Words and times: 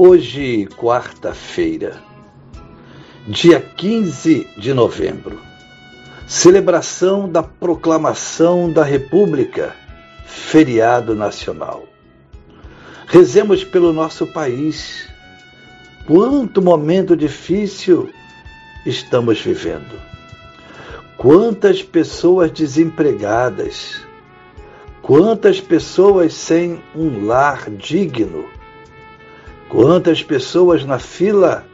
Hoje, 0.00 0.68
quarta-feira, 0.76 2.00
dia 3.26 3.58
15 3.58 4.46
de 4.56 4.72
novembro, 4.72 5.40
celebração 6.24 7.28
da 7.28 7.42
proclamação 7.42 8.72
da 8.72 8.84
República, 8.84 9.74
feriado 10.24 11.16
nacional. 11.16 11.82
Rezemos 13.08 13.64
pelo 13.64 13.92
nosso 13.92 14.24
país. 14.24 15.08
Quanto 16.06 16.62
momento 16.62 17.16
difícil 17.16 18.08
estamos 18.86 19.40
vivendo. 19.40 20.00
Quantas 21.16 21.82
pessoas 21.82 22.52
desempregadas, 22.52 24.00
quantas 25.02 25.60
pessoas 25.60 26.34
sem 26.34 26.80
um 26.94 27.26
lar 27.26 27.68
digno 27.68 28.57
Quantas 29.68 30.22
pessoas 30.22 30.84
na 30.84 30.98
fila, 30.98 31.64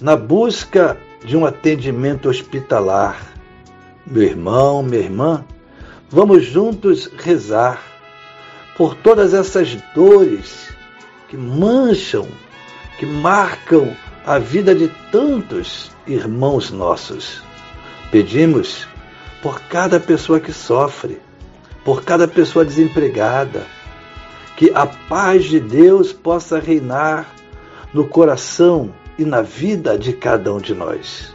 na 0.00 0.16
busca 0.16 0.98
de 1.24 1.36
um 1.36 1.46
atendimento 1.46 2.28
hospitalar. 2.28 3.32
Meu 4.06 4.22
irmão, 4.22 4.82
minha 4.82 5.02
irmã, 5.02 5.44
vamos 6.10 6.44
juntos 6.44 7.10
rezar 7.16 7.82
por 8.76 8.94
todas 8.96 9.32
essas 9.32 9.76
dores 9.94 10.74
que 11.28 11.36
mancham, 11.36 12.26
que 12.98 13.06
marcam 13.06 13.96
a 14.26 14.38
vida 14.38 14.74
de 14.74 14.88
tantos 15.10 15.90
irmãos 16.06 16.70
nossos. 16.70 17.42
Pedimos 18.10 18.86
por 19.40 19.60
cada 19.62 19.98
pessoa 20.00 20.40
que 20.40 20.52
sofre, 20.52 21.20
por 21.84 22.02
cada 22.02 22.26
pessoa 22.26 22.64
desempregada, 22.64 23.64
que 24.56 24.70
a 24.74 24.86
paz 24.86 25.44
de 25.44 25.58
Deus 25.58 26.12
possa 26.12 26.58
reinar 26.58 27.34
no 27.92 28.06
coração 28.06 28.92
e 29.18 29.24
na 29.24 29.42
vida 29.42 29.98
de 29.98 30.12
cada 30.12 30.52
um 30.52 30.58
de 30.58 30.74
nós. 30.74 31.34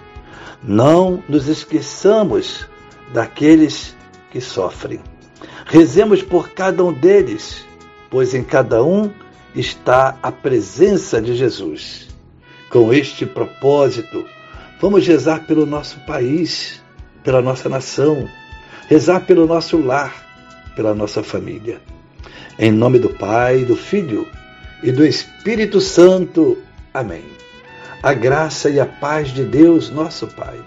Não 0.63 1.23
nos 1.27 1.47
esqueçamos 1.47 2.67
daqueles 3.13 3.95
que 4.31 4.41
sofrem. 4.41 4.99
Rezemos 5.65 6.21
por 6.21 6.49
cada 6.49 6.83
um 6.83 6.91
deles, 6.91 7.65
pois 8.09 8.33
em 8.33 8.43
cada 8.43 8.83
um 8.83 9.11
está 9.55 10.17
a 10.21 10.31
presença 10.31 11.21
de 11.21 11.35
Jesus. 11.35 12.07
Com 12.69 12.93
este 12.93 13.25
propósito, 13.25 14.25
vamos 14.79 15.07
rezar 15.07 15.45
pelo 15.45 15.65
nosso 15.65 15.99
país, 16.01 16.81
pela 17.23 17.41
nossa 17.41 17.67
nação, 17.69 18.27
rezar 18.87 19.21
pelo 19.21 19.47
nosso 19.47 19.77
lar, 19.77 20.13
pela 20.75 20.93
nossa 20.93 21.23
família. 21.23 21.81
Em 22.61 22.73
nome 22.73 22.99
do 22.99 23.09
Pai, 23.09 23.63
do 23.63 23.73
Filho 23.73 24.27
e 24.83 24.91
do 24.91 25.05
Espírito 25.05 25.79
Santo. 25.79 26.57
Amém. 26.93 27.23
A 28.03 28.13
graça 28.13 28.69
e 28.69 28.81
a 28.81 28.85
paz 28.85 29.29
de 29.29 29.45
Deus, 29.45 29.89
nosso 29.89 30.27
Pai, 30.27 30.59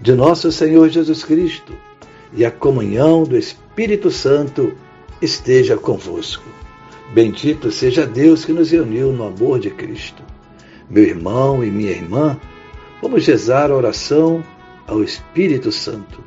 de 0.00 0.14
nosso 0.14 0.52
Senhor 0.52 0.88
Jesus 0.88 1.24
Cristo 1.24 1.74
e 2.32 2.44
a 2.44 2.50
comunhão 2.52 3.24
do 3.24 3.36
Espírito 3.36 4.08
Santo 4.08 4.72
esteja 5.20 5.76
convosco. 5.76 6.44
Bendito 7.12 7.72
seja 7.72 8.06
Deus 8.06 8.44
que 8.44 8.52
nos 8.52 8.70
uniu 8.70 9.10
no 9.10 9.26
amor 9.26 9.58
de 9.58 9.70
Cristo. 9.70 10.22
Meu 10.88 11.02
irmão 11.02 11.64
e 11.64 11.72
minha 11.72 11.90
irmã, 11.90 12.38
vamos 13.02 13.26
rezar 13.26 13.72
a 13.72 13.76
oração 13.76 14.44
ao 14.86 15.02
Espírito 15.02 15.72
Santo. 15.72 16.22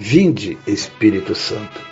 Vinde, 0.00 0.56
Espírito 0.66 1.34
Santo. 1.34 1.91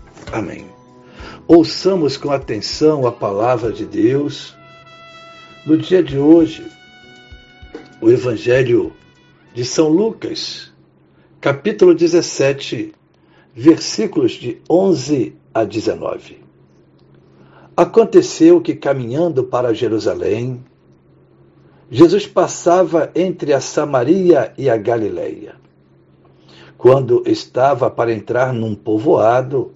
Amém. 0.31 0.65
Ouçamos 1.45 2.15
com 2.15 2.31
atenção 2.31 3.05
a 3.05 3.11
palavra 3.11 3.69
de 3.69 3.85
Deus. 3.85 4.55
No 5.65 5.77
dia 5.77 6.01
de 6.01 6.17
hoje, 6.17 6.65
o 7.99 8.09
Evangelho 8.09 8.93
de 9.53 9.65
São 9.65 9.89
Lucas, 9.89 10.71
capítulo 11.41 11.93
17, 11.93 12.93
versículos 13.53 14.31
de 14.31 14.61
11 14.69 15.35
a 15.53 15.65
19. 15.65 16.39
Aconteceu 17.75 18.61
que, 18.61 18.73
caminhando 18.73 19.43
para 19.43 19.73
Jerusalém, 19.73 20.63
Jesus 21.89 22.25
passava 22.25 23.11
entre 23.13 23.51
a 23.51 23.59
Samaria 23.59 24.53
e 24.57 24.69
a 24.69 24.77
Galileia. 24.77 25.55
Quando 26.77 27.21
estava 27.25 27.91
para 27.91 28.13
entrar 28.13 28.53
num 28.53 28.73
povoado, 28.73 29.73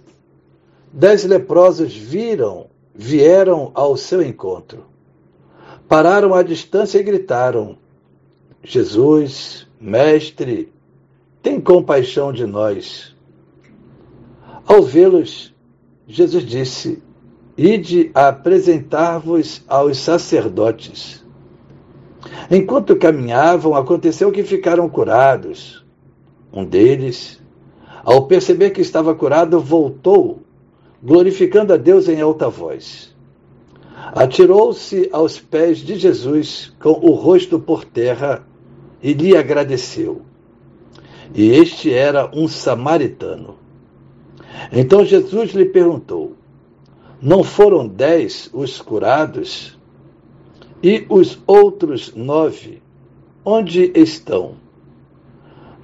Dez 0.98 1.26
leprosos 1.26 1.94
viram, 1.94 2.68
vieram 2.94 3.70
ao 3.74 3.98
seu 3.98 4.22
encontro. 4.22 4.86
Pararam 5.90 6.34
à 6.34 6.42
distância 6.42 6.98
e 6.98 7.04
gritaram: 7.04 7.78
Jesus, 8.64 9.68
Mestre, 9.78 10.72
tem 11.44 11.60
compaixão 11.60 12.32
de 12.32 12.46
nós. 12.46 13.14
Ao 14.66 14.82
vê-los, 14.84 15.54
Jesus 16.08 16.46
disse: 16.46 17.04
Ide 17.58 18.10
apresentar-vos 18.14 19.66
aos 19.68 19.98
sacerdotes. 19.98 21.22
Enquanto 22.50 22.96
caminhavam, 22.96 23.76
aconteceu 23.76 24.32
que 24.32 24.44
ficaram 24.44 24.88
curados. 24.88 25.86
Um 26.54 26.64
deles, 26.64 27.42
ao 28.02 28.28
perceber 28.28 28.70
que 28.70 28.80
estava 28.80 29.14
curado, 29.14 29.60
voltou 29.60 30.45
glorificando 31.06 31.72
a 31.72 31.78
Deus 31.78 32.10
em 32.10 32.20
alta 32.20 32.50
voz. 32.50 33.16
Atirou-se 34.14 35.08
aos 35.14 35.40
pés 35.40 35.78
de 35.78 35.96
Jesus 35.98 36.74
com 36.80 36.90
o 36.90 37.12
rosto 37.12 37.60
por 37.60 37.86
terra 37.86 38.44
e 39.04 39.14
lhe 39.14 39.38
agradeceu. 39.38 40.24
E 41.34 41.52
este 41.52 41.94
era 41.94 42.32
um 42.34 42.48
samaritano. 42.48 43.56
Então 44.72 45.06
Jesus 45.06 45.52
lhe 45.52 45.66
perguntou: 45.66 46.34
Não 47.22 47.44
foram 47.44 47.88
dez 47.88 48.50
os 48.52 48.82
curados? 48.82 49.78
E 50.82 51.06
os 51.08 51.40
outros 51.46 52.16
nove, 52.16 52.82
onde 53.44 53.92
estão? 53.96 54.56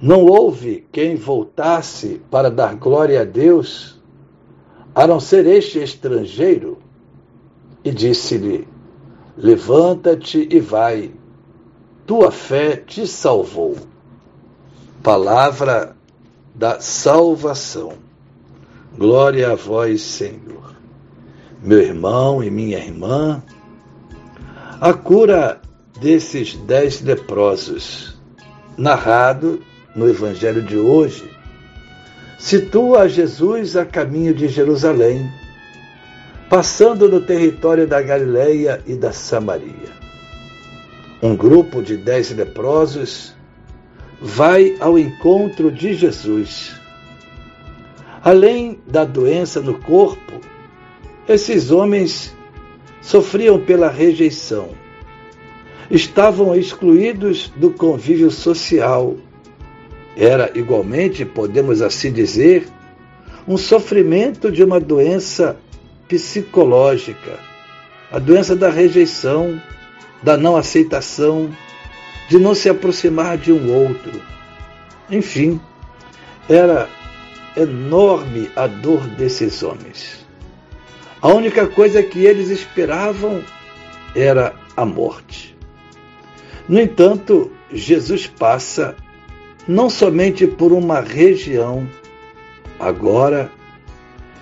Não 0.00 0.24
houve 0.24 0.84
quem 0.90 1.14
voltasse 1.14 2.20
para 2.30 2.50
dar 2.50 2.74
glória 2.74 3.20
a 3.20 3.24
Deus 3.24 4.01
a 4.94 5.06
não 5.06 5.20
ser 5.20 5.46
este 5.46 5.82
estrangeiro? 5.82 6.78
E 7.84 7.90
disse-lhe: 7.90 8.68
Levanta-te 9.36 10.46
e 10.50 10.60
vai, 10.60 11.10
tua 12.06 12.30
fé 12.30 12.76
te 12.76 13.06
salvou. 13.06 13.76
Palavra 15.02 15.96
da 16.54 16.80
salvação. 16.80 17.94
Glória 18.96 19.52
a 19.52 19.54
vós, 19.54 20.02
Senhor. 20.02 20.76
Meu 21.62 21.80
irmão 21.80 22.42
e 22.42 22.50
minha 22.50 22.78
irmã, 22.78 23.42
a 24.80 24.92
cura 24.92 25.60
desses 26.00 26.54
dez 26.54 27.00
leprosos, 27.00 28.16
narrado 28.76 29.62
no 29.94 30.08
Evangelho 30.08 30.60
de 30.60 30.76
hoje, 30.76 31.30
situa 32.42 33.08
Jesus 33.08 33.76
a 33.76 33.84
caminho 33.84 34.34
de 34.34 34.48
Jerusalém, 34.48 35.30
passando 36.50 37.08
no 37.08 37.20
território 37.20 37.86
da 37.86 38.02
Galileia 38.02 38.82
e 38.84 38.96
da 38.96 39.12
Samaria. 39.12 40.02
um 41.22 41.36
grupo 41.36 41.80
de 41.80 41.96
dez 41.96 42.32
leprosos 42.32 43.32
vai 44.20 44.74
ao 44.80 44.98
encontro 44.98 45.70
de 45.70 45.94
Jesus. 45.94 46.74
Além 48.24 48.80
da 48.88 49.04
doença 49.04 49.60
no 49.60 49.78
corpo, 49.78 50.40
esses 51.28 51.70
homens 51.70 52.34
sofriam 53.00 53.60
pela 53.60 53.88
rejeição. 53.88 54.70
Estavam 55.88 56.56
excluídos 56.56 57.52
do 57.54 57.70
convívio 57.70 58.32
social. 58.32 59.16
Era 60.16 60.50
igualmente, 60.54 61.24
podemos 61.24 61.80
assim 61.80 62.12
dizer, 62.12 62.68
um 63.46 63.56
sofrimento 63.56 64.50
de 64.50 64.62
uma 64.62 64.78
doença 64.78 65.56
psicológica, 66.06 67.38
a 68.10 68.18
doença 68.18 68.54
da 68.54 68.68
rejeição, 68.68 69.60
da 70.22 70.36
não 70.36 70.56
aceitação, 70.56 71.50
de 72.28 72.38
não 72.38 72.54
se 72.54 72.68
aproximar 72.68 73.38
de 73.38 73.52
um 73.52 73.72
outro. 73.72 74.20
Enfim, 75.10 75.60
era 76.48 76.88
enorme 77.56 78.50
a 78.54 78.66
dor 78.66 79.00
desses 79.08 79.62
homens. 79.62 80.26
A 81.20 81.28
única 81.28 81.66
coisa 81.66 82.02
que 82.02 82.24
eles 82.24 82.48
esperavam 82.48 83.42
era 84.14 84.54
a 84.76 84.84
morte. 84.84 85.56
No 86.68 86.80
entanto, 86.80 87.50
Jesus 87.72 88.26
passa 88.26 88.96
não 89.66 89.88
somente 89.88 90.46
por 90.46 90.72
uma 90.72 91.00
região, 91.00 91.88
agora, 92.78 93.50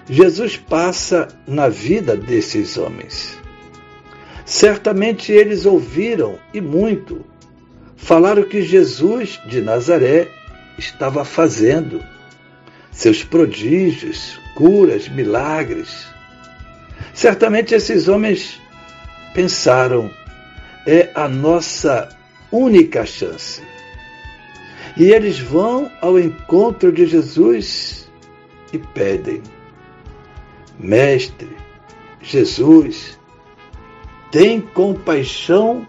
Jesus 0.09 0.57
passa 0.57 1.29
na 1.47 1.69
vida 1.69 2.17
desses 2.17 2.77
homens. 2.77 3.39
Certamente 4.45 5.31
eles 5.31 5.67
ouviram, 5.67 6.39
e 6.53 6.61
muito, 6.61 7.25
falar 7.97 8.39
o 8.39 8.45
que 8.45 8.63
Jesus 8.63 9.41
de 9.47 9.61
Nazaré 9.61 10.29
estava 10.79 11.25
fazendo, 11.25 12.03
seus 12.91 13.23
prodígios, 13.23 14.41
curas, 14.57 15.09
milagres. 15.09 16.07
Certamente 17.15 17.75
esses 17.75 18.09
homens 18.09 18.61
pensaram: 19.35 20.11
é 20.87 21.11
a 21.15 21.29
nossa 21.29 22.09
única 22.51 23.07
chance. 23.07 23.63
E 24.97 25.05
eles 25.05 25.39
vão 25.39 25.91
ao 26.01 26.19
encontro 26.19 26.93
de 26.93 27.07
Jesus 27.07 28.11
e 28.73 28.79
pedem: 28.79 29.43
Mestre, 30.79 31.57
Jesus, 32.21 33.19
tem 34.31 34.61
compaixão 34.61 35.87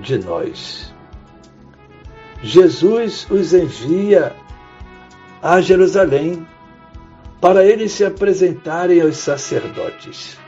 de 0.00 0.18
nós. 0.18 0.92
Jesus 2.42 3.26
os 3.30 3.54
envia 3.54 4.34
a 5.40 5.60
Jerusalém 5.60 6.46
para 7.40 7.64
eles 7.64 7.92
se 7.92 8.04
apresentarem 8.04 9.00
aos 9.00 9.16
sacerdotes. 9.16 10.38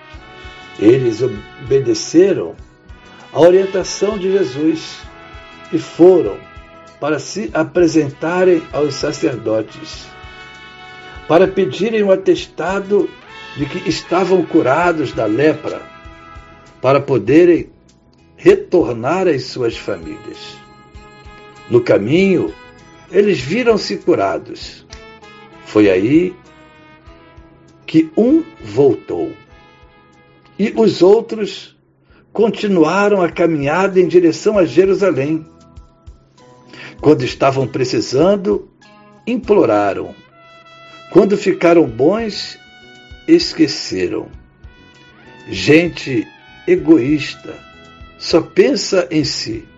Eles 0.78 1.20
obedeceram 1.22 2.54
a 3.32 3.40
orientação 3.40 4.18
de 4.18 4.30
Jesus 4.30 5.00
e 5.72 5.78
foram 5.78 6.36
para 7.04 7.18
se 7.18 7.50
apresentarem 7.52 8.62
aos 8.72 8.94
sacerdotes, 8.94 10.06
para 11.28 11.46
pedirem 11.46 12.02
o 12.02 12.06
um 12.06 12.10
atestado 12.10 13.10
de 13.58 13.66
que 13.66 13.86
estavam 13.86 14.42
curados 14.42 15.12
da 15.12 15.26
lepra, 15.26 15.82
para 16.80 17.02
poderem 17.02 17.68
retornar 18.38 19.28
às 19.28 19.42
suas 19.42 19.76
famílias. 19.76 20.56
No 21.68 21.82
caminho, 21.82 22.54
eles 23.12 23.38
viram-se 23.38 23.98
curados. 23.98 24.86
Foi 25.66 25.90
aí 25.90 26.34
que 27.84 28.10
um 28.16 28.42
voltou 28.62 29.30
e 30.58 30.72
os 30.74 31.02
outros 31.02 31.76
continuaram 32.32 33.20
a 33.20 33.30
caminhada 33.30 34.00
em 34.00 34.08
direção 34.08 34.56
a 34.56 34.64
Jerusalém. 34.64 35.44
Quando 37.04 37.22
estavam 37.22 37.66
precisando, 37.66 38.66
imploraram. 39.26 40.14
Quando 41.10 41.36
ficaram 41.36 41.84
bons, 41.86 42.58
esqueceram. 43.28 44.28
Gente 45.46 46.26
egoísta, 46.66 47.56
só 48.18 48.40
pensa 48.40 49.06
em 49.10 49.22
si. 49.22 49.68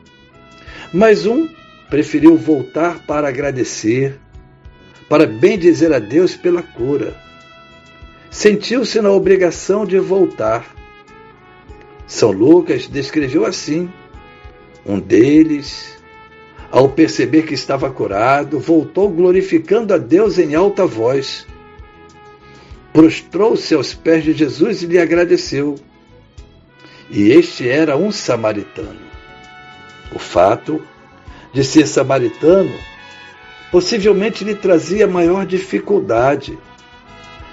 Mas 0.95 1.27
um 1.27 1.49
preferiu 1.91 2.37
voltar 2.37 3.05
para 3.05 3.27
agradecer, 3.27 4.21
para 5.09 5.27
bendizer 5.27 5.93
a 5.93 5.99
Deus 5.99 6.37
pela 6.37 6.63
cura. 6.63 7.13
Sentiu-se 8.31 9.01
na 9.01 9.11
obrigação 9.11 9.85
de 9.85 9.99
voltar. 9.99 10.65
São 12.07 12.31
Lucas 12.31 12.87
descreveu 12.87 13.45
assim: 13.45 13.91
um 14.87 15.01
deles, 15.01 15.96
ao 16.71 16.89
perceber 16.89 17.43
que 17.43 17.55
estava 17.55 17.91
curado, 17.91 18.59
voltou 18.59 19.09
glorificando 19.09 19.95
a 19.95 19.99
Deus 19.99 20.39
em 20.39 20.55
alta 20.55 20.87
voz. 20.87 21.47
Prostrou-se 22.93 23.75
aos 23.75 23.95
pés 23.95 24.25
de 24.25 24.33
Jesus 24.33 24.83
e 24.83 24.87
lhe 24.87 24.99
agradeceu. 24.99 25.77
E 27.11 27.31
este 27.31 27.69
era 27.69 27.97
um 27.97 28.11
samaritano. 28.11 29.07
O 30.15 30.19
fato 30.19 30.83
de 31.53 31.63
ser 31.63 31.87
samaritano 31.87 32.75
possivelmente 33.71 34.45
lhe 34.45 34.55
trazia 34.55 35.07
maior 35.07 35.47
dificuldade 35.47 36.59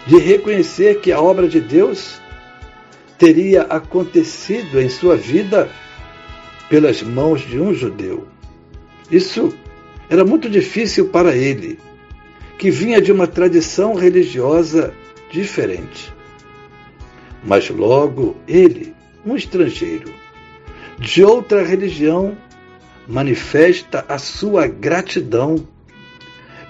de 0.06 0.18
reconhecer 0.18 1.00
que 1.00 1.12
a 1.12 1.21
obra 1.21 1.48
de 1.48 1.59
Deus 1.59 2.21
teria 3.18 3.63
acontecido 3.63 4.81
em 4.81 4.89
sua 4.89 5.16
vida 5.16 5.69
pelas 6.69 7.01
mãos 7.01 7.42
de 7.42 7.59
um 7.59 7.74
judeu. 7.74 8.27
Isso 9.11 9.53
era 10.09 10.23
muito 10.23 10.50
difícil 10.50 11.09
para 11.09 11.35
ele, 11.35 11.79
que 12.57 12.69
vinha 12.69 13.01
de 13.01 13.11
uma 13.11 13.27
tradição 13.27 13.94
religiosa 13.94 14.94
diferente. 15.31 16.13
Mas 17.44 17.69
logo 17.69 18.35
ele, 18.47 18.95
um 19.25 19.35
estrangeiro, 19.35 20.13
de 20.99 21.23
outra 21.23 21.63
religião, 21.63 22.37
manifesta 23.07 24.06
a 24.07 24.18
sua 24.18 24.68
gratidão, 24.68 25.68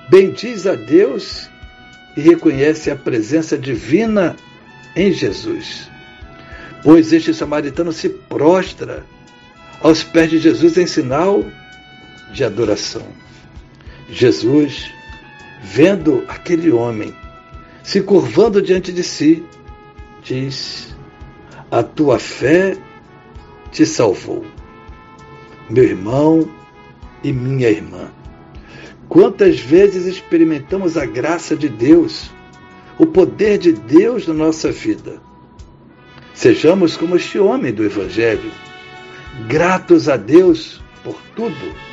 bendiz 0.10 0.66
a 0.66 0.76
Deus 0.76 1.50
e 2.18 2.22
reconhece 2.22 2.90
a 2.90 2.96
presença 2.96 3.58
divina 3.58 4.36
em 4.96 5.12
Jesus. 5.12 5.90
Pois 6.84 7.14
este 7.14 7.34
samaritano 7.34 7.92
se 7.92 8.10
prostra 8.10 9.06
aos 9.82 10.04
pés 10.04 10.30
de 10.30 10.40
Jesus 10.40 10.78
em 10.78 10.88
sinal 10.88 11.44
de 12.34 12.44
adoração. 12.44 13.06
Jesus, 14.10 14.92
vendo 15.62 16.26
aquele 16.28 16.72
homem 16.72 17.16
se 17.84 18.02
curvando 18.02 18.62
diante 18.62 18.92
de 18.92 19.04
si, 19.04 19.44
diz: 20.24 20.96
A 21.70 21.84
tua 21.84 22.20
fé 22.20 22.76
te 23.72 23.86
salvou. 23.86 24.46
Meu 25.70 25.84
irmão 25.84 26.50
e 27.24 27.32
minha 27.32 27.70
irmã, 27.70 28.12
quantas 29.08 29.60
vezes 29.60 30.06
experimentamos 30.06 30.98
a 30.98 31.06
graça 31.06 31.56
de 31.56 31.70
Deus, 31.70 32.30
o 32.98 33.06
poder 33.06 33.58
de 33.58 33.72
Deus 33.72 34.28
na 34.28 34.34
nossa 34.34 34.72
vida? 34.72 35.22
Sejamos 36.34 36.98
como 36.98 37.16
este 37.16 37.40
homem 37.40 37.72
do 37.72 37.86
Evangelho, 37.86 38.52
gratos 39.48 40.10
a 40.10 40.18
Deus 40.18 40.82
por 41.04 41.16
tudo 41.36 41.93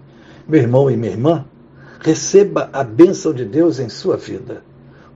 meu 0.51 0.59
irmão 0.59 0.91
e 0.91 0.97
minha 0.97 1.13
irmã, 1.13 1.45
receba 2.01 2.69
a 2.73 2.83
bênção 2.83 3.33
de 3.33 3.45
Deus 3.45 3.79
em 3.79 3.87
sua 3.87 4.17
vida. 4.17 4.61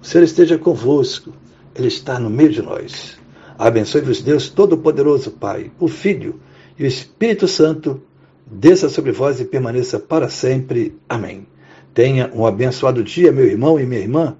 O 0.01 0.05
Senhor 0.05 0.23
esteja 0.23 0.57
convosco, 0.57 1.33
Ele 1.75 1.89
está 1.89 2.17
no 2.17 2.29
meio 2.29 2.49
de 2.49 2.61
nós. 2.61 3.17
Abençoe-vos 3.57 4.21
Deus 4.21 4.49
Todo-Poderoso, 4.49 5.31
Pai, 5.31 5.71
o 5.77 5.89
Filho 5.89 6.39
e 6.79 6.83
o 6.83 6.87
Espírito 6.87 7.49
Santo, 7.49 8.01
desça 8.49 8.87
sobre 8.87 9.11
vós 9.11 9.41
e 9.41 9.45
permaneça 9.45 9.99
para 9.99 10.29
sempre. 10.29 10.97
Amém. 11.09 11.45
Tenha 11.93 12.31
um 12.33 12.45
abençoado 12.45 13.03
dia, 13.03 13.29
meu 13.31 13.45
irmão 13.45 13.77
e 13.77 13.85
minha 13.85 13.99
irmã. 14.01 14.37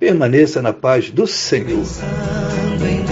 Permaneça 0.00 0.60
na 0.60 0.72
paz 0.72 1.12
do 1.12 1.28
Senhor. 1.28 1.78
Pensando 1.78 2.86
em 2.86 3.04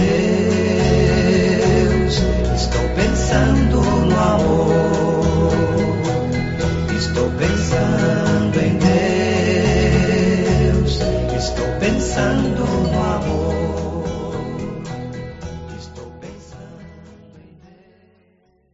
Deus, 2.01 2.21
estou 2.53 2.81
pensando 2.95 3.81
no 3.81 4.19
amor 4.19 5.12
estou 7.13 7.29
pensando. 7.37 8.32